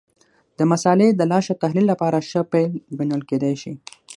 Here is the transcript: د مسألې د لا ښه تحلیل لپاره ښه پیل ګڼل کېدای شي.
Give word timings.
د 0.57 0.59
مسألې 0.71 1.07
د 1.13 1.21
لا 1.31 1.39
ښه 1.45 1.53
تحلیل 1.63 1.85
لپاره 1.91 2.25
ښه 2.29 2.41
پیل 2.51 2.71
ګڼل 2.99 3.21
کېدای 3.29 3.55
شي. 3.61 3.73